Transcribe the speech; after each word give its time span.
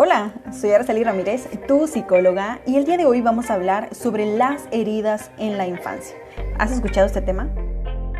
Hola, 0.00 0.30
soy 0.52 0.70
Araceli 0.70 1.02
Ramírez, 1.02 1.48
tu 1.66 1.88
psicóloga, 1.88 2.60
y 2.64 2.76
el 2.76 2.84
día 2.84 2.96
de 2.96 3.04
hoy 3.04 3.20
vamos 3.20 3.50
a 3.50 3.54
hablar 3.54 3.92
sobre 3.92 4.26
las 4.26 4.62
heridas 4.70 5.32
en 5.38 5.58
la 5.58 5.66
infancia. 5.66 6.16
¿Has 6.56 6.70
escuchado 6.70 7.08
este 7.08 7.20
tema? 7.20 7.48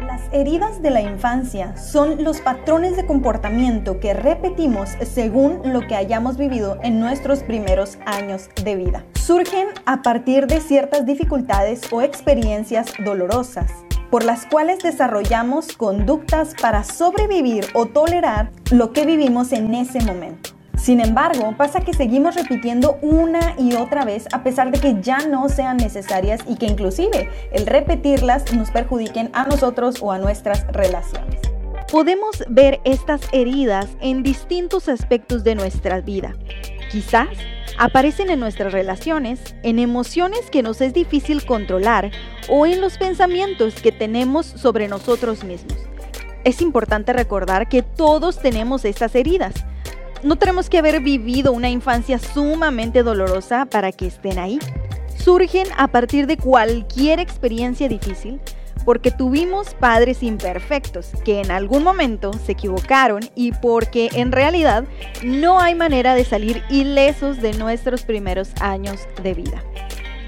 Las 0.05 0.23
heridas 0.33 0.83
de 0.83 0.91
la 0.91 1.03
infancia 1.03 1.77
son 1.77 2.25
los 2.25 2.41
patrones 2.41 2.97
de 2.97 3.07
comportamiento 3.07 4.01
que 4.01 4.13
repetimos 4.13 4.91
según 5.03 5.73
lo 5.73 5.87
que 5.87 5.95
hayamos 5.95 6.37
vivido 6.37 6.81
en 6.83 6.99
nuestros 6.99 7.45
primeros 7.45 7.97
años 8.07 8.51
de 8.65 8.75
vida. 8.75 9.05
Surgen 9.15 9.69
a 9.87 10.03
partir 10.03 10.49
de 10.49 10.61
ciertas 10.61 11.07
dificultades 11.07 11.83
o 11.93 12.03
experiencias 12.03 12.93
dolorosas 13.05 13.71
por 14.11 14.25
las 14.25 14.47
cuales 14.47 14.81
desarrollamos 14.81 15.77
conductas 15.77 16.57
para 16.61 16.83
sobrevivir 16.83 17.67
o 17.75 17.87
tolerar 17.87 18.51
lo 18.73 18.93
que 18.93 19.07
vivimos 19.07 19.53
en 19.53 19.75
ese 19.75 20.01
momento. 20.01 20.58
Sin 20.89 21.01
embargo, 21.01 21.55
pasa 21.55 21.83
que 21.83 21.93
seguimos 21.93 22.35
repitiendo 22.35 22.99
una 23.03 23.55
y 23.59 23.75
otra 23.75 24.07
vez 24.07 24.27
a 24.33 24.43
pesar 24.43 24.71
de 24.71 24.81
que 24.81 25.03
ya 25.03 25.19
no 25.19 25.51
sean 25.51 25.77
necesarias 25.77 26.41
y 26.49 26.57
que 26.57 26.65
inclusive 26.65 27.29
el 27.53 27.67
repetirlas 27.67 28.55
nos 28.55 28.71
perjudiquen 28.71 29.29
a 29.35 29.45
nosotros 29.45 29.97
o 30.01 30.13
a 30.13 30.19
nuestras 30.19 30.67
relaciones. 30.69 31.43
Podemos 31.93 32.43
ver 32.49 32.81
estas 32.85 33.21
heridas 33.33 33.87
en 34.01 34.23
distintos 34.23 34.89
aspectos 34.89 35.45
de 35.45 35.57
nuestra 35.57 36.01
vida. 36.01 36.35
Quizás 36.91 37.29
aparecen 37.77 38.31
en 38.31 38.41
nuestras 38.41 38.73
relaciones, 38.73 39.57
en 39.63 39.79
emociones 39.81 40.49
que 40.51 40.63
nos 40.63 40.81
es 40.81 40.95
difícil 40.95 41.45
controlar 41.45 42.11
o 42.49 42.65
en 42.65 42.81
los 42.81 42.97
pensamientos 42.97 43.75
que 43.75 43.93
tenemos 43.93 44.47
sobre 44.47 44.89
nosotros 44.89 45.45
mismos. 45.45 45.77
Es 46.45 46.63
importante 46.63 47.13
recordar 47.13 47.69
que 47.69 47.83
todos 47.83 48.39
tenemos 48.39 48.87
estas 48.87 49.15
heridas 49.15 49.53
no 50.23 50.37
tenemos 50.37 50.69
que 50.69 50.79
haber 50.79 51.01
vivido 51.01 51.53
una 51.53 51.69
infancia 51.69 52.19
sumamente 52.19 53.03
dolorosa 53.03 53.67
para 53.67 53.93
que 53.93 54.07
estén 54.07 54.39
ahí. 54.39 54.59
Surgen 55.17 55.67
a 55.77 55.89
partir 55.89 56.27
de 56.27 56.37
cualquier 56.37 57.21
experiencia 57.21 57.89
difícil 57.89 58.41
porque 58.85 59.11
tuvimos 59.11 59.75
padres 59.75 60.23
imperfectos 60.23 61.11
que 61.25 61.41
en 61.41 61.51
algún 61.51 61.83
momento 61.83 62.33
se 62.33 62.53
equivocaron 62.53 63.21
y 63.35 63.53
porque 63.53 64.09
en 64.15 64.33
realidad 64.33 64.85
no 65.23 65.61
hay 65.61 65.75
manera 65.75 66.15
de 66.15 66.25
salir 66.25 66.63
ilesos 66.71 67.43
de 67.43 67.53
nuestros 67.53 68.03
primeros 68.03 68.51
años 68.61 69.07
de 69.23 69.35
vida. 69.35 69.63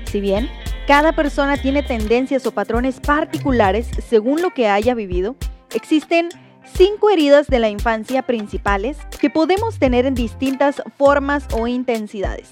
Si 0.05 0.20
bien 0.20 0.51
cada 0.86 1.12
persona 1.12 1.57
tiene 1.57 1.83
tendencias 1.83 2.45
o 2.47 2.53
patrones 2.53 3.01
particulares 3.01 3.89
según 4.07 4.42
lo 4.42 4.51
que 4.51 4.69
haya 4.69 4.95
vivido, 4.95 5.36
existen 5.75 6.29
cinco 6.75 7.11
heridas 7.11 7.47
de 7.47 7.59
la 7.59 7.69
infancia 7.69 8.23
principales 8.23 8.97
que 9.21 9.31
podemos 9.31 9.79
tener 9.79 10.07
en 10.07 10.15
distintas 10.15 10.83
formas 10.97 11.47
o 11.53 11.67
intensidades. 11.67 12.51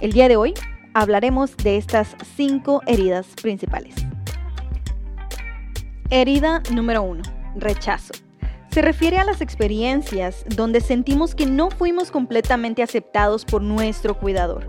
El 0.00 0.12
día 0.12 0.28
de 0.28 0.36
hoy 0.36 0.54
hablaremos 0.94 1.56
de 1.56 1.76
estas 1.76 2.16
cinco 2.36 2.82
heridas 2.86 3.26
principales. 3.40 3.94
Herida 6.10 6.62
número 6.70 7.02
uno, 7.02 7.22
rechazo. 7.56 8.14
Se 8.70 8.82
refiere 8.82 9.18
a 9.18 9.24
las 9.24 9.40
experiencias 9.40 10.44
donde 10.54 10.80
sentimos 10.80 11.34
que 11.34 11.46
no 11.46 11.70
fuimos 11.70 12.10
completamente 12.10 12.82
aceptados 12.82 13.44
por 13.44 13.62
nuestro 13.62 14.18
cuidador. 14.18 14.66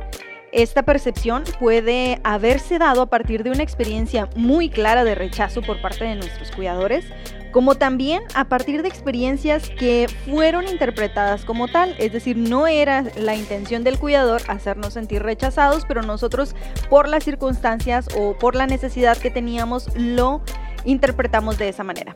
Esta 0.51 0.83
percepción 0.83 1.43
puede 1.59 2.19
haberse 2.23 2.79
dado 2.79 3.03
a 3.03 3.09
partir 3.09 3.43
de 3.43 3.51
una 3.51 3.61
experiencia 3.61 4.29
muy 4.35 4.69
clara 4.69 5.03
de 5.03 5.13
rechazo 5.13 5.61
por 5.61 5.79
parte 5.79 6.05
de 6.05 6.15
nuestros 6.15 6.51
cuidadores 6.51 7.05
como 7.51 7.75
también 7.75 8.23
a 8.35 8.45
partir 8.45 8.81
de 8.81 8.89
experiencias 8.89 9.69
que 9.69 10.07
fueron 10.25 10.67
interpretadas 10.67 11.45
como 11.45 11.67
tal, 11.67 11.95
es 11.97 12.13
decir, 12.13 12.37
no 12.37 12.67
era 12.67 13.03
la 13.17 13.35
intención 13.35 13.83
del 13.83 13.97
cuidador 13.97 14.41
hacernos 14.47 14.93
sentir 14.93 15.23
rechazados, 15.23 15.85
pero 15.87 16.01
nosotros 16.01 16.55
por 16.89 17.07
las 17.07 17.23
circunstancias 17.23 18.07
o 18.17 18.37
por 18.37 18.55
la 18.55 18.67
necesidad 18.67 19.17
que 19.17 19.31
teníamos 19.31 19.89
lo 19.95 20.41
interpretamos 20.85 21.57
de 21.57 21.69
esa 21.69 21.83
manera. 21.83 22.13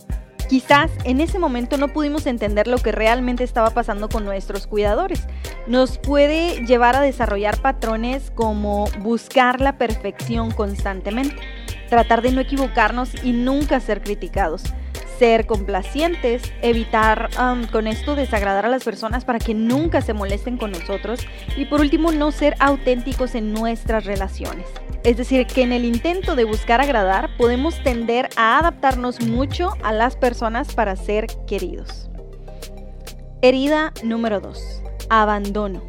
Quizás 0.49 0.91
en 1.03 1.19
ese 1.19 1.39
momento 1.39 1.77
no 1.77 1.87
pudimos 1.87 2.27
entender 2.27 2.67
lo 2.67 2.77
que 2.77 2.91
realmente 2.91 3.43
estaba 3.43 3.71
pasando 3.71 4.09
con 4.09 4.25
nuestros 4.25 4.67
cuidadores. 4.67 5.25
Nos 5.67 5.97
puede 5.97 6.63
llevar 6.65 6.95
a 6.95 7.01
desarrollar 7.01 7.59
patrones 7.61 8.29
como 8.35 8.85
buscar 8.99 9.61
la 9.61 9.77
perfección 9.77 10.51
constantemente, 10.51 11.37
tratar 11.89 12.21
de 12.21 12.33
no 12.33 12.41
equivocarnos 12.41 13.23
y 13.23 13.31
nunca 13.31 13.79
ser 13.79 14.01
criticados 14.01 14.63
ser 15.17 15.45
complacientes, 15.45 16.41
evitar 16.61 17.29
con 17.71 17.87
esto 17.87 18.15
desagradar 18.15 18.65
a 18.65 18.69
las 18.69 18.83
personas 18.83 19.25
para 19.25 19.39
que 19.39 19.53
nunca 19.53 20.01
se 20.01 20.13
molesten 20.13 20.57
con 20.57 20.71
nosotros 20.71 21.21
y 21.55 21.65
por 21.65 21.81
último 21.81 22.11
no 22.11 22.31
ser 22.31 22.55
auténticos 22.59 23.35
en 23.35 23.53
nuestras 23.53 24.05
relaciones. 24.05 24.65
Es 25.03 25.17
decir, 25.17 25.45
que 25.47 25.63
en 25.63 25.73
el 25.73 25.83
intento 25.85 26.35
de 26.35 26.45
buscar 26.45 26.79
agradar 26.79 27.29
podemos 27.37 27.81
tender 27.83 28.29
a 28.37 28.57
adaptarnos 28.59 29.21
mucho 29.21 29.73
a 29.83 29.91
las 29.91 30.15
personas 30.15 30.73
para 30.73 30.95
ser 30.95 31.27
queridos. 31.45 32.09
Herida 33.41 33.91
número 34.03 34.39
2. 34.39 34.83
Abandono. 35.09 35.83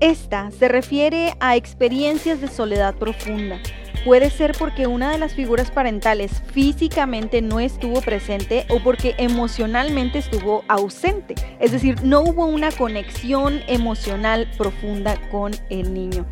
Esta 0.00 0.50
se 0.52 0.68
refiere 0.68 1.34
a 1.40 1.56
experiencias 1.56 2.40
de 2.40 2.48
soledad 2.48 2.94
profunda 2.94 3.60
Puede 4.04 4.30
ser 4.30 4.52
porque 4.58 4.86
una 4.86 5.10
de 5.10 5.18
las 5.18 5.34
figuras 5.34 5.70
parentales 5.70 6.42
físicamente 6.52 7.42
no 7.42 7.60
estuvo 7.60 8.00
presente 8.00 8.64
o 8.70 8.80
porque 8.82 9.14
emocionalmente 9.18 10.18
estuvo 10.18 10.64
ausente. 10.68 11.34
Es 11.60 11.72
decir, 11.72 12.02
no 12.02 12.20
hubo 12.20 12.46
una 12.46 12.70
conexión 12.70 13.60
emocional 13.66 14.48
profunda 14.56 15.20
con 15.30 15.52
el 15.68 15.92
niño. 15.92 16.26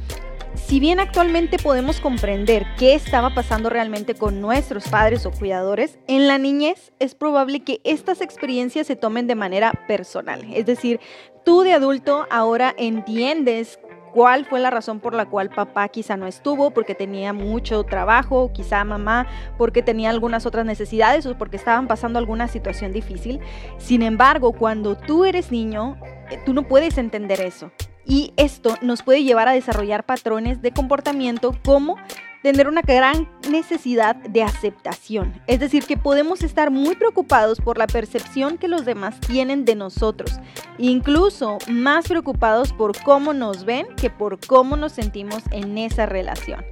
Si 0.55 0.81
bien 0.81 1.01
actualmente 1.01 1.59
podemos 1.59 2.01
comprender 2.01 2.67
qué 2.79 2.95
estaba 2.95 3.35
pasando 3.35 3.69
realmente 3.69 4.15
con 4.15 4.41
nuestros 4.41 4.89
padres 4.89 5.27
o 5.27 5.31
cuidadores, 5.31 5.99
en 6.09 6.27
la 6.27 6.39
niñez 6.39 6.93
es 6.99 7.15
probable 7.15 7.61
que 7.61 7.81
estas 7.85 8.21
experiencias 8.21 8.87
se 8.87 8.97
tomen 8.97 9.27
de 9.27 9.35
manera 9.35 9.73
personal. 9.87 10.45
Es 10.55 10.65
decir, 10.67 10.99
tú 11.45 11.61
de 11.61 11.75
adulto 11.75 12.27
ahora 12.31 12.75
entiendes 12.79 13.79
cuál 14.17 14.47
fue 14.47 14.61
la 14.61 14.71
razón 14.71 14.99
por 14.99 15.13
la 15.13 15.27
cual 15.27 15.51
papá 15.51 15.87
quizá 15.89 16.17
no 16.17 16.27
estuvo, 16.27 16.71
porque 16.71 16.95
tenía 16.95 17.35
mucho 17.35 17.85
trabajo, 17.85 18.51
quizá 18.51 18.83
mamá 18.83 19.27
porque 19.59 19.83
tenía 19.83 20.09
algunas 20.09 20.47
otras 20.47 20.65
necesidades 20.65 21.27
o 21.27 21.37
porque 21.37 21.59
estaban 21.59 21.87
pasando 21.87 22.19
alguna 22.19 22.49
situación 22.49 22.95
difícil. 22.95 23.41
Sin 23.77 24.01
embargo, 24.01 24.53
cuando 24.53 24.97
tú 24.97 25.27
eres 25.27 25.53
niño, 25.53 25.99
eh, 26.31 26.41
tú 26.47 26.55
no 26.55 26.63
puedes 26.63 26.97
entender 26.97 27.43
eso. 27.43 27.71
Y 28.07 28.33
esto 28.39 28.77
nos 28.81 29.03
puede 29.03 29.23
llevar 29.23 29.49
a 29.49 29.53
desarrollar 29.53 30.07
patrones 30.07 30.63
de 30.63 30.71
comportamiento 30.71 31.55
como 31.63 31.97
tener 32.47 32.69
una 32.69 32.83
gran 32.83 33.29
necesidad 33.51 34.15
de 34.15 34.45
aceptación. 34.45 35.35
Es 35.49 35.59
decir, 35.59 35.85
que 35.85 35.97
podemos 35.97 36.45
estar 36.45 36.71
muy 36.71 36.95
preocupados 36.95 37.61
por 37.61 37.77
la 37.77 37.89
percepción 37.89 38.57
que 38.57 38.69
los 38.69 38.85
demás 38.85 39.19
tienen 39.19 39.65
de 39.65 39.75
nosotros, 39.75 40.39
incluso 40.79 41.59
más 41.69 42.07
preocupados 42.07 42.73
por 42.73 43.03
cómo 43.03 43.33
nos 43.33 43.65
ven 43.65 43.89
que 43.97 44.11
por 44.11 44.39
cómo 44.47 44.77
nos 44.77 44.93
sentimos 44.93 45.43
en 45.51 45.77
esa 45.77 46.07
relación. 46.07 46.65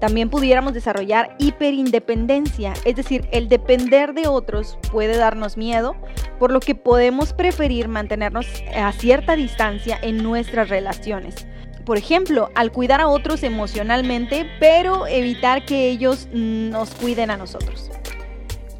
También 0.00 0.30
pudiéramos 0.30 0.74
desarrollar 0.74 1.36
hiperindependencia, 1.38 2.72
es 2.84 2.96
decir, 2.96 3.28
el 3.30 3.48
depender 3.48 4.14
de 4.14 4.26
otros 4.26 4.80
puede 4.90 5.16
darnos 5.16 5.56
miedo, 5.56 5.94
por 6.40 6.50
lo 6.50 6.58
que 6.58 6.74
podemos 6.74 7.34
preferir 7.34 7.86
mantenernos 7.86 8.48
a 8.76 8.90
cierta 8.90 9.36
distancia 9.36 9.96
en 10.02 10.24
nuestras 10.24 10.68
relaciones 10.70 11.46
por 11.84 11.98
ejemplo, 11.98 12.50
al 12.54 12.72
cuidar 12.72 13.00
a 13.00 13.08
otros 13.08 13.42
emocionalmente, 13.42 14.46
pero 14.60 15.06
evitar 15.06 15.64
que 15.64 15.88
ellos 15.88 16.28
nos 16.32 16.94
cuiden 16.94 17.30
a 17.30 17.36
nosotros. 17.36 17.90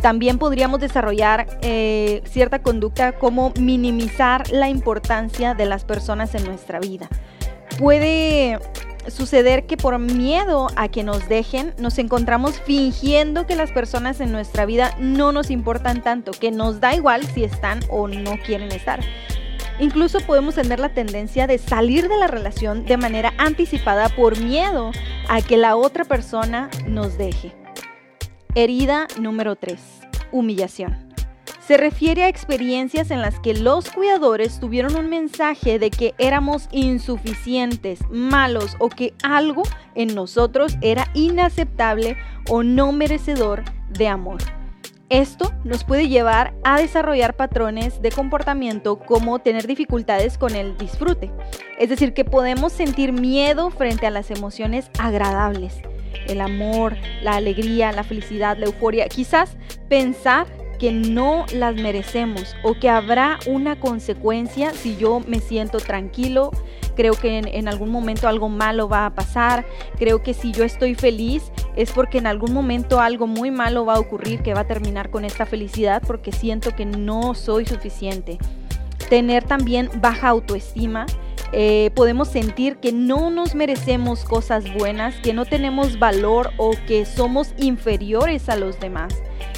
También 0.01 0.39
podríamos 0.39 0.81
desarrollar 0.81 1.59
eh, 1.63 2.21
cierta 2.27 2.63
conducta 2.63 3.13
como 3.13 3.53
minimizar 3.59 4.51
la 4.51 4.69
importancia 4.69 5.55
de 5.55 5.65
las 5.65 5.85
personas 5.85 6.35
en 6.35 6.45
nuestra 6.45 6.79
vida. 6.79 7.09
Puede 7.79 8.59
suceder 9.09 9.67
que 9.67 9.77
por 9.77 9.99
miedo 9.99 10.69
a 10.77 10.89
que 10.89 11.03
nos 11.03 11.29
dejen, 11.29 11.75
nos 11.79 11.99
encontramos 11.99 12.61
fingiendo 12.61 13.47
que 13.47 13.57
las 13.57 13.71
personas 13.71 14.21
en 14.21 14.33
nuestra 14.33 14.67
vida 14.67 14.95
no 14.99 15.33
nos 15.33 15.51
importan 15.51 16.03
tanto, 16.03 16.33
que 16.33 16.51
nos 16.51 16.81
da 16.81 16.95
igual 16.95 17.25
si 17.25 17.45
están 17.45 17.81
o 17.89 18.09
no 18.09 18.33
quieren 18.45 18.73
estar. 18.73 19.01
Incluso 19.81 20.21
podemos 20.21 20.55
tener 20.55 20.79
la 20.79 20.95
tendencia 20.95 21.47
de 21.47 21.59
salir 21.59 22.09
de 22.09 22.17
la 22.17 22.29
relación 22.29 22.85
de 22.85 22.97
manera 22.97 23.33
anticipada 23.39 24.09
por 24.09 24.39
miedo 24.39 24.93
a 25.29 25.43
que 25.43 25.57
la 25.57 25.77
otra 25.77 26.05
persona 26.05 26.71
nos 26.87 27.19
deje. 27.19 27.53
Herida 28.55 29.09
número 29.19 29.57
3. 29.57 29.81
Humillación. 30.31 31.13
Se 31.67 31.77
refiere 31.79 32.25
a 32.25 32.29
experiencias 32.29 33.11
en 33.11 33.23
las 33.23 33.41
que 33.41 33.55
los 33.55 33.91
cuidadores 33.91 34.61
tuvieron 34.61 34.97
un 34.97 35.09
mensaje 35.09 35.79
de 35.79 35.91
que 35.91 36.15
éramos 36.19 36.69
insuficientes, 36.71 38.01
malos 38.11 38.77
o 38.79 38.91
que 38.91 39.15
algo 39.23 39.63
en 39.95 40.15
nosotros 40.15 40.77
era 40.83 41.09
inaceptable 41.15 42.19
o 42.51 42.63
no 42.63 42.93
merecedor 42.93 43.65
de 43.89 44.09
amor. 44.09 44.43
Esto 45.11 45.53
nos 45.65 45.85
puede 45.85 46.09
llevar 46.09 46.55
a 46.65 46.79
desarrollar 46.79 47.37
patrones 47.37 48.01
de 48.01 48.11
comportamiento 48.11 48.99
como 48.99 49.39
tener 49.39 49.67
dificultades 49.67 50.39
con 50.39 50.57
el 50.57 50.79
disfrute. 50.79 51.31
Es 51.79 51.91
decir, 51.91 52.15
que 52.15 52.25
podemos 52.25 52.73
sentir 52.73 53.13
miedo 53.13 53.71
frente 53.71 54.07
a 54.07 54.11
las 54.11 54.31
emociones 54.31 54.91
agradables. 54.99 55.75
El 56.27 56.41
amor, 56.41 56.97
la 57.23 57.37
alegría, 57.37 57.93
la 57.93 58.03
felicidad, 58.03 58.57
la 58.57 58.65
euforia. 58.65 59.07
Quizás 59.09 59.59
pensar 59.91 60.47
que 60.79 60.91
no 60.91 61.45
las 61.53 61.75
merecemos 61.77 62.57
o 62.63 62.75
que 62.75 62.89
habrá 62.89 63.39
una 63.47 63.79
consecuencia 63.79 64.73
si 64.73 64.97
yo 64.97 65.21
me 65.21 65.41
siento 65.41 65.79
tranquilo, 65.79 66.51
creo 66.95 67.15
que 67.15 67.39
en, 67.39 67.69
algún 67.69 67.91
momento 67.91 68.29
algo 68.29 68.49
malo 68.49 68.89
va 68.89 69.07
a 69.07 69.15
pasar, 69.15 69.67
creo 69.99 70.23
que 70.23 70.35
si 70.35 70.53
yo 70.53 70.65
estoy 70.65 70.95
feliz 70.95 71.51
es 71.77 71.91
porque 71.93 72.19
en 72.19 72.27
algún 72.27 72.53
momento 72.53 73.01
algo 73.01 73.27
muy 73.27 73.51
malo 73.51 73.85
va 73.85 73.95
a 73.95 74.01
ocurrir 74.01 74.43
que 74.43 74.55
va 74.55 74.61
a 74.61 74.67
terminar 74.67 75.11
con 75.11 75.25
esta 75.25 75.47
felicidad 75.47 76.03
porque 76.07 76.33
siento 76.33 76.71
que 76.71 76.85
no 76.85 77.35
soy 77.35 77.67
suficiente. 77.67 78.39
Tener 79.09 79.45
también 79.45 79.91
baja 80.01 80.29
autoestima, 80.29 81.07
eh, 81.53 81.91
podemos 81.95 82.29
sentir 82.29 82.79
que 82.79 82.93
no 82.93 83.31
nos 83.31 83.55
merecemos 83.55 84.25
cosas 84.25 84.73
buenas, 84.75 85.15
que 85.17 85.33
no 85.33 85.45
tenemos 85.45 85.99
valor 85.99 86.51
o 86.57 86.73
que 86.87 87.05
somos 87.05 87.55
inferiores 87.59 88.49
a 88.49 88.57
los 88.57 88.81
demás. 88.81 89.15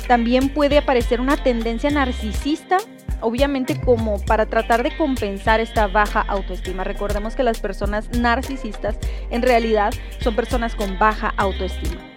También 0.06 0.52
puede 0.52 0.78
aparecer 0.78 1.20
una 1.20 1.42
tendencia 1.42 1.90
narcisista 1.90 2.78
obviamente 3.20 3.80
como 3.80 4.20
para 4.24 4.46
tratar 4.46 4.82
de 4.82 4.96
compensar 4.96 5.60
esta 5.60 5.86
baja 5.86 6.20
autoestima. 6.20 6.84
Recordemos 6.84 7.34
que 7.36 7.42
las 7.42 7.60
personas 7.60 8.10
narcisistas 8.18 8.98
en 9.30 9.42
realidad 9.42 9.92
son 10.20 10.36
personas 10.36 10.74
con 10.74 10.98
baja 10.98 11.32
autoestima 11.36 12.16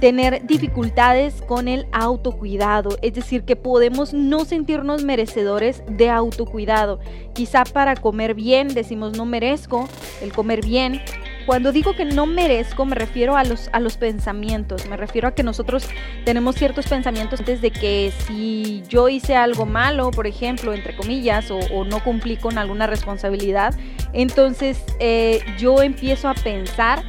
tener 0.00 0.46
dificultades 0.46 1.42
con 1.42 1.68
el 1.68 1.86
autocuidado, 1.92 2.96
es 3.02 3.12
decir, 3.12 3.44
que 3.44 3.54
podemos 3.54 4.14
no 4.14 4.46
sentirnos 4.46 5.04
merecedores 5.04 5.84
de 5.86 6.08
autocuidado. 6.08 7.00
Quizá 7.34 7.64
para 7.64 7.94
comer 7.94 8.34
bien 8.34 8.68
decimos 8.68 9.16
no 9.16 9.26
merezco 9.26 9.88
el 10.22 10.32
comer 10.32 10.64
bien, 10.64 11.02
cuando 11.46 11.72
digo 11.72 11.94
que 11.94 12.04
no 12.04 12.26
merezco, 12.26 12.84
me 12.84 12.94
refiero 12.94 13.36
a 13.36 13.44
los, 13.44 13.70
a 13.72 13.80
los 13.80 13.96
pensamientos, 13.96 14.86
me 14.86 14.96
refiero 14.96 15.28
a 15.28 15.34
que 15.34 15.42
nosotros 15.42 15.88
tenemos 16.24 16.56
ciertos 16.56 16.86
pensamientos 16.86 17.40
antes 17.40 17.60
de 17.60 17.70
que 17.70 18.12
si 18.26 18.82
yo 18.88 19.08
hice 19.08 19.36
algo 19.36 19.66
malo, 19.66 20.10
por 20.10 20.26
ejemplo, 20.26 20.74
entre 20.74 20.96
comillas, 20.96 21.50
o, 21.50 21.84
no 21.84 22.02
cumplí 22.02 22.36
con 22.36 22.58
alguna 22.58 22.86
responsabilidad, 22.86 23.74
entonces 24.12 24.82
eh, 24.98 25.40
yo 25.58 25.82
empiezo 25.82 26.28
a 26.28 26.34
pensar 26.34 27.04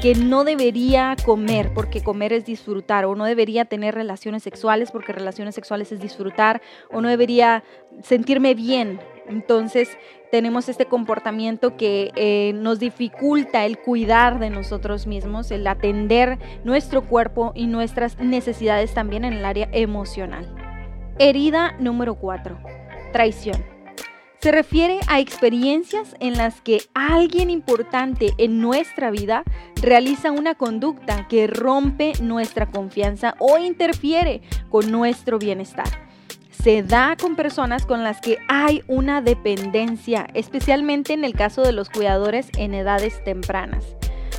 que 0.00 0.14
no 0.14 0.44
debería 0.44 1.16
comer 1.24 1.72
porque 1.72 2.02
comer 2.02 2.32
es 2.34 2.44
disfrutar, 2.44 3.06
o 3.06 3.14
no 3.14 3.24
debería 3.24 3.64
tener 3.64 3.94
relaciones 3.94 4.42
sexuales 4.42 4.90
porque 4.90 5.12
relaciones 5.12 5.54
sexuales 5.54 5.92
es 5.92 6.00
disfrutar, 6.00 6.60
o 6.90 7.00
no 7.00 7.08
debería 7.08 7.64
sentirme 8.02 8.54
bien. 8.54 9.00
Entonces 9.28 9.88
tenemos 10.30 10.68
este 10.68 10.86
comportamiento 10.86 11.76
que 11.76 12.10
eh, 12.16 12.52
nos 12.54 12.78
dificulta 12.78 13.64
el 13.64 13.78
cuidar 13.78 14.38
de 14.38 14.50
nosotros 14.50 15.06
mismos, 15.06 15.50
el 15.50 15.66
atender 15.66 16.38
nuestro 16.64 17.02
cuerpo 17.02 17.52
y 17.54 17.66
nuestras 17.66 18.18
necesidades 18.18 18.94
también 18.94 19.24
en 19.24 19.34
el 19.34 19.44
área 19.44 19.68
emocional. 19.72 20.52
Herida 21.18 21.76
número 21.78 22.16
4. 22.16 22.58
Traición. 23.12 23.64
Se 24.40 24.52
refiere 24.52 25.00
a 25.06 25.20
experiencias 25.20 26.16
en 26.20 26.36
las 26.36 26.60
que 26.60 26.82
alguien 26.92 27.48
importante 27.48 28.32
en 28.36 28.60
nuestra 28.60 29.10
vida 29.10 29.42
realiza 29.80 30.32
una 30.32 30.54
conducta 30.54 31.26
que 31.28 31.46
rompe 31.46 32.12
nuestra 32.20 32.70
confianza 32.70 33.36
o 33.38 33.56
interfiere 33.56 34.42
con 34.68 34.90
nuestro 34.90 35.38
bienestar 35.38 36.03
se 36.64 36.82
da 36.82 37.14
con 37.20 37.36
personas 37.36 37.84
con 37.84 38.02
las 38.02 38.22
que 38.22 38.38
hay 38.48 38.82
una 38.86 39.20
dependencia, 39.20 40.28
especialmente 40.32 41.12
en 41.12 41.22
el 41.22 41.34
caso 41.34 41.60
de 41.60 41.72
los 41.72 41.90
cuidadores 41.90 42.48
en 42.56 42.72
edades 42.72 43.22
tempranas. 43.22 43.84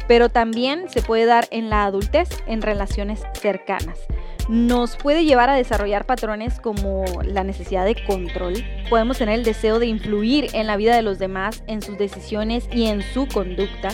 Pero 0.07 0.29
también 0.29 0.89
se 0.89 1.03
puede 1.03 1.25
dar 1.25 1.47
en 1.51 1.69
la 1.69 1.85
adultez 1.85 2.29
en 2.47 2.63
relaciones 2.63 3.21
cercanas. 3.39 3.99
Nos 4.49 4.95
puede 4.95 5.23
llevar 5.23 5.51
a 5.51 5.55
desarrollar 5.55 6.07
patrones 6.07 6.59
como 6.59 7.05
la 7.23 7.43
necesidad 7.43 7.85
de 7.85 8.03
control. 8.05 8.55
Podemos 8.89 9.19
tener 9.19 9.35
el 9.35 9.45
deseo 9.45 9.77
de 9.77 9.85
influir 9.85 10.47
en 10.53 10.65
la 10.65 10.77
vida 10.77 10.95
de 10.95 11.03
los 11.03 11.19
demás, 11.19 11.63
en 11.67 11.83
sus 11.83 11.95
decisiones 11.99 12.67
y 12.71 12.87
en 12.87 13.03
su 13.03 13.27
conducta 13.27 13.89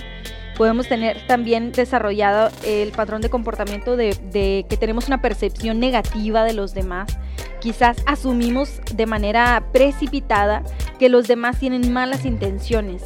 podemos 0.62 0.88
tener 0.88 1.26
también 1.26 1.72
desarrollado 1.72 2.52
el 2.64 2.92
patrón 2.92 3.22
de 3.22 3.32
comportamiento 3.32 3.98
de, 3.98 4.66
que 4.70 4.78
tenemos 4.78 5.08
una 5.08 5.20
percepción 5.20 5.80
negativa 5.80 6.44
de 6.44 6.54
los 6.54 6.76
demás, 6.76 7.18
Quizás 7.62 7.98
asumimos 8.08 8.82
de 8.92 9.06
manera 9.06 9.68
precipitada 9.72 10.64
que 10.98 11.10
los 11.10 11.28
demás 11.28 11.60
tienen 11.60 11.94
malas 11.94 12.26
intenciones. 12.26 13.04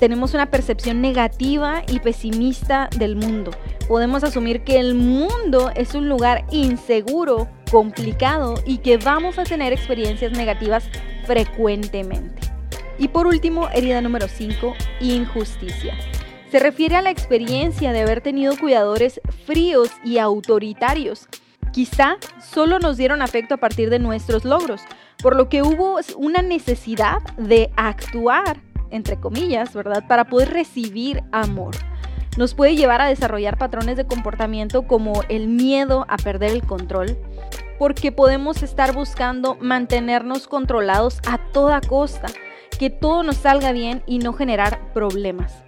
Tenemos 0.00 0.34
una 0.34 0.50
percepción 0.50 1.00
negativa 1.00 1.84
y 1.86 2.00
pesimista 2.00 2.90
del 2.98 3.14
mundo. 3.14 3.52
Podemos 3.86 4.24
asumir 4.24 4.64
que 4.64 4.80
el 4.80 4.96
mundo 4.96 5.70
es 5.76 5.94
un 5.94 6.08
lugar 6.08 6.44
inseguro, 6.50 7.48
complicado 7.70 8.56
y 8.66 8.78
que 8.78 8.96
vamos 8.96 9.38
a 9.38 9.44
tener 9.44 9.72
experiencias 9.72 10.32
negativas 10.32 10.88
frecuentemente. 11.24 12.42
Y 12.98 13.08
por 13.08 13.28
último, 13.28 13.68
herida 13.70 14.00
número 14.00 14.26
5, 14.26 14.74
injusticia. 15.00 15.94
Se 16.50 16.58
refiere 16.58 16.96
a 16.96 17.02
la 17.02 17.10
experiencia 17.10 17.92
de 17.92 18.02
haber 18.02 18.20
tenido 18.20 18.56
cuidadores 18.58 19.20
fríos 19.46 19.90
y 20.04 20.18
autoritarios 20.18 21.28
Quizá 21.74 22.18
solo 22.40 22.78
nos 22.78 22.96
dieron 22.96 23.20
afecto 23.20 23.54
a 23.54 23.56
partir 23.56 23.90
de 23.90 23.98
nuestros 23.98 24.44
logros, 24.44 24.82
por 25.20 25.34
lo 25.34 25.48
que 25.48 25.62
hubo 25.62 25.98
una 26.16 26.40
necesidad 26.40 27.20
de 27.36 27.72
actuar, 27.74 28.60
entre 28.92 29.18
comillas, 29.18 29.74
¿verdad?, 29.74 30.06
para 30.06 30.26
poder 30.26 30.50
recibir 30.50 31.24
amor. 31.32 31.74
Nos 32.36 32.54
puede 32.54 32.76
llevar 32.76 33.00
a 33.00 33.08
desarrollar 33.08 33.58
patrones 33.58 33.96
de 33.96 34.06
comportamiento 34.06 34.86
como 34.86 35.22
el 35.28 35.48
miedo 35.48 36.06
a 36.08 36.16
perder 36.16 36.52
el 36.52 36.62
control, 36.62 37.18
porque 37.76 38.12
podemos 38.12 38.62
estar 38.62 38.94
buscando 38.94 39.56
mantenernos 39.60 40.46
controlados 40.46 41.18
a 41.26 41.38
toda 41.38 41.80
costa, 41.80 42.28
que 42.78 42.88
todo 42.88 43.24
nos 43.24 43.38
salga 43.38 43.72
bien 43.72 44.04
y 44.06 44.20
no 44.20 44.32
generar 44.32 44.92
problemas. 44.92 45.63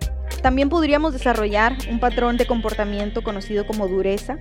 También 0.47 0.69
podríamos 0.69 1.13
desarrollar 1.13 1.77
un 1.91 1.99
patrón 1.99 2.37
de 2.37 2.47
comportamiento 2.47 3.25
conocido 3.25 3.67
como 3.67 3.89
dureza, 3.89 4.39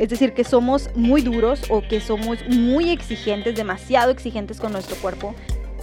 es 0.00 0.08
decir, 0.08 0.34
que 0.34 0.42
somos 0.42 0.90
muy 0.96 1.22
duros 1.22 1.62
o 1.68 1.80
que 1.80 2.00
somos 2.00 2.40
muy 2.48 2.90
exigentes, 2.90 3.54
demasiado 3.54 4.10
exigentes 4.10 4.58
con 4.58 4.72
nuestro 4.72 4.96
cuerpo 4.96 5.32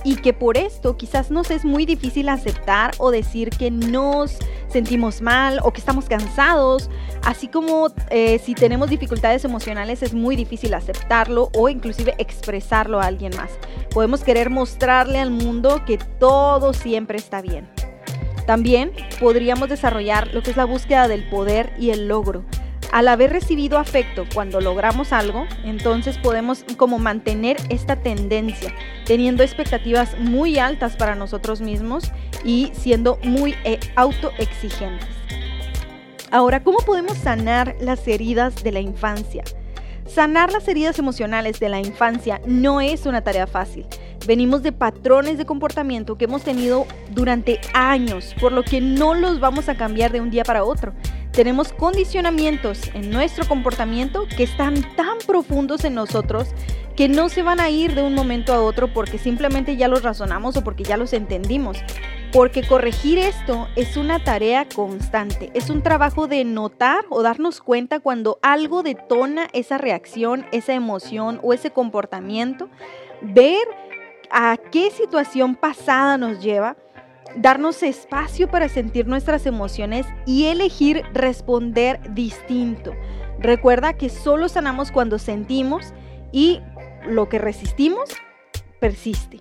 y 0.04 0.18
que 0.18 0.34
por 0.34 0.58
esto 0.58 0.98
quizás 0.98 1.32
nos 1.32 1.52
es 1.52 1.64
muy 1.64 1.86
difícil 1.86 2.28
aceptar 2.28 2.92
o 2.98 3.12
decir 3.12 3.50
que 3.50 3.72
nos 3.72 4.40
sentimos 4.68 5.22
mal 5.22 5.62
o 5.64 5.72
que 5.72 5.80
estamos 5.80 6.10
cansados, 6.10 6.90
así 7.24 7.48
como 7.48 7.94
eh, 8.10 8.40
si 8.40 8.56
tenemos 8.56 8.90
dificultades 8.90 9.46
emocionales 9.46 10.04
es 10.04 10.14
muy 10.14 10.36
difícil 10.36 10.74
aceptarlo 10.74 11.50
o 11.56 11.70
inclusive 11.70 12.14
expresarlo 12.18 13.00
a 13.00 13.06
alguien 13.06 13.32
más. 13.38 13.52
Podemos 13.92 14.22
querer 14.26 14.50
mostrarle 14.50 15.20
al 15.20 15.32
mundo 15.32 15.86
que 15.86 15.98
todo 16.20 16.74
siempre 16.74 17.18
está 17.18 17.42
bien. 17.42 17.70
También 18.52 18.92
podríamos 19.22 19.70
desarrollar 19.70 20.34
lo 20.34 20.44
que 20.44 20.52
es 20.52 20.58
la 20.58 20.66
búsqueda 20.66 21.08
del 21.08 21.24
poder 21.30 21.72
y 21.80 21.92
el 21.92 22.10
logro. 22.10 22.44
Al 22.92 23.08
haber 23.08 23.32
recibido 23.32 23.78
afecto 23.78 24.26
cuando 24.34 24.60
logramos 24.60 25.14
algo, 25.14 25.48
entonces 25.64 26.18
podemos 26.18 26.66
como 26.76 27.00
mantener 27.00 27.56
esta 27.70 27.96
tendencia, 27.96 28.76
teniendo 29.06 29.42
expectativas 29.42 30.20
muy 30.20 30.60
altas 30.60 30.98
para 30.98 31.16
nosotros 31.16 31.62
mismos 31.62 32.12
y 32.44 32.74
siendo 32.74 33.20
muy 33.24 33.56
eh, 33.64 33.80
autoexigentes. 33.96 35.08
Ahora, 36.30 36.62
¿cómo 36.62 36.80
podemos 36.80 37.18
sanar 37.20 37.78
las 37.80 38.06
heridas 38.06 38.66
de 38.66 38.74
la 38.74 38.82
infancia? 38.82 39.46
Sanar 40.08 40.52
las 40.52 40.68
heridas 40.68 41.00
emocionales 41.00 41.58
de 41.62 41.70
la 41.70 41.80
infancia 41.80 42.42
no 42.46 42.82
es 42.82 43.06
una 43.06 43.22
tarea 43.22 43.48
fácil. 43.48 43.86
Venimos 44.28 44.62
de 44.62 44.72
patrones 44.72 45.38
de 45.40 45.46
comportamiento 45.46 46.16
que 46.16 46.26
hemos 46.26 46.44
tenido 46.44 46.86
durante 47.10 47.60
años, 47.74 48.36
por 48.40 48.52
lo 48.52 48.64
que 48.64 48.80
no 48.80 49.16
los 49.16 49.40
vamos 49.40 49.68
a 49.68 49.76
cambiar 49.76 50.12
de 50.12 50.22
un 50.22 50.30
día 50.30 50.44
para 50.44 50.64
otro. 50.64 50.94
Tenemos 51.32 51.74
condicionamientos 51.74 52.92
en 52.94 53.10
nuestro 53.10 53.48
comportamiento 53.48 54.28
que 54.36 54.44
están 54.44 54.76
tan 54.96 55.18
profundos 55.26 55.86
en 55.86 55.96
nosotros 55.96 56.50
que 56.96 57.08
no 57.08 57.30
se 57.30 57.42
van 57.42 57.60
a 57.60 57.70
ir 57.70 57.96
de 57.96 58.04
un 58.04 58.14
momento 58.14 58.54
a 58.54 58.62
otro 58.62 58.94
porque 58.94 59.18
simplemente 59.18 59.76
ya 59.76 59.88
los 59.88 60.04
razonamos 60.04 60.58
o 60.58 60.64
porque 60.64 60.84
ya 60.84 60.98
los 60.98 61.14
entendimos. 61.14 61.78
Porque 62.32 62.66
corregir 62.66 63.18
esto 63.18 63.68
es 63.76 63.98
una 63.98 64.24
tarea 64.24 64.68
constante, 64.74 65.52
es 65.54 65.70
un 65.70 65.82
trabajo 65.82 66.28
de 66.28 66.46
notar 66.46 67.06
o 67.10 67.24
darnos 67.24 67.60
cuenta 67.60 68.00
cuando 68.00 68.40
algo 68.42 68.84
detona 68.84 69.48
esa 69.52 69.78
reacción, 69.78 70.46
esa 70.52 70.74
emoción 70.74 71.40
o 71.44 71.54
ese 71.54 71.72
comportamiento, 71.72 72.70
ver 73.22 73.68
a 74.32 74.58
qué 74.72 74.92
situación 74.92 75.56
pasada 75.56 76.18
nos 76.18 76.42
lleva, 76.42 76.78
darnos 77.36 77.84
espacio 77.84 78.50
para 78.50 78.70
sentir 78.70 79.08
nuestras 79.08 79.46
emociones 79.46 80.06
y 80.26 80.46
elegir 80.46 81.04
responder 81.14 82.00
distinto. 82.14 82.94
Recuerda 83.40 83.94
que 83.94 84.10
solo 84.10 84.50
sanamos 84.50 84.92
cuando 84.92 85.20
sentimos 85.20 85.94
y 86.32 86.62
lo 87.06 87.30
que 87.30 87.40
resistimos 87.40 88.10
persiste. 88.80 89.40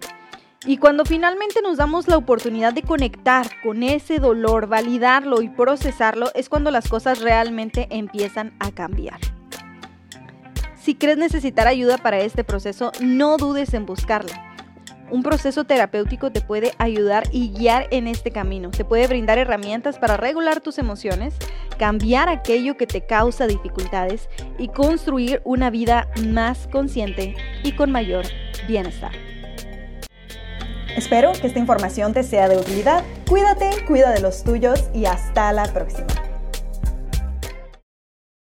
Y 0.66 0.76
cuando 0.76 1.06
finalmente 1.06 1.62
nos 1.62 1.78
damos 1.78 2.06
la 2.06 2.18
oportunidad 2.18 2.75
de 2.75 2.82
conectar 2.82 3.47
con 3.62 3.82
ese 3.82 4.18
dolor, 4.18 4.66
validarlo 4.66 5.40
y 5.40 5.49
procesarlo, 5.49 6.30
es 6.35 6.50
cuando 6.50 6.70
las 6.70 6.87
cosas 6.87 7.20
realmente 7.20 7.87
empiezan 7.90 8.52
a 8.61 8.70
cambiar. 8.70 9.18
Si 10.76 10.94
crees 10.94 11.16
necesitar 11.16 11.66
ayuda 11.66 11.97
para 11.97 12.20
este 12.20 12.44
proceso, 12.44 12.92
no 13.00 13.38
dudes 13.38 13.73
en 13.73 13.87
buscarla. 13.87 14.50
Un 15.11 15.25
proceso 15.25 15.64
terapéutico 15.64 16.31
te 16.31 16.40
puede 16.40 16.73
ayudar 16.79 17.25
y 17.33 17.50
guiar 17.50 17.88
en 17.90 18.07
este 18.07 18.31
camino. 18.31 18.71
Te 18.71 18.85
puede 18.85 19.09
brindar 19.09 19.38
herramientas 19.38 19.99
para 19.99 20.17
regular 20.17 20.61
tus 20.61 20.79
emociones, 20.79 21.35
cambiar 21.79 22.29
aquello 22.29 22.76
que 22.76 22.87
te 22.87 23.05
causa 23.05 23.49
dificultades 23.49 24.29
y 24.59 24.69
construir 24.69 25.43
una 25.45 25.71
vida 25.71 26.09
más 26.29 26.69
consciente 26.69 27.35
y 27.64 27.73
con 27.73 27.90
mayor 27.90 28.25
bienestar. 28.69 29.12
Espero 30.97 31.33
que 31.33 31.47
esta 31.47 31.59
información 31.59 32.12
te 32.12 32.23
sea 32.23 32.49
de 32.49 32.59
utilidad. 32.59 33.02
Cuídate, 33.29 33.71
cuida 33.87 34.12
de 34.12 34.21
los 34.21 34.45
tuyos 34.45 34.90
y 34.95 35.07
hasta 35.07 35.52
la 35.52 35.64
próxima. 35.73 36.29